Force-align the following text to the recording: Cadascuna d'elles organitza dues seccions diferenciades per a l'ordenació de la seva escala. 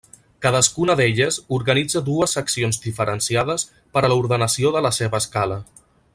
Cadascuna 0.43 0.93
d'elles 0.99 1.35
organitza 1.57 2.01
dues 2.07 2.33
seccions 2.37 2.81
diferenciades 2.87 3.67
per 3.93 4.03
a 4.03 4.11
l'ordenació 4.13 4.73
de 4.79 4.83
la 4.87 4.95
seva 5.01 5.21
escala. 5.27 5.61